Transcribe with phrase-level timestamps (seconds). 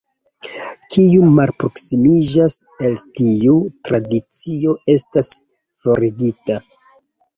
[0.93, 2.57] Kiu malproksimiĝas
[2.89, 3.55] el tiu
[3.91, 5.31] Tradicio estas
[5.83, 6.59] forigita.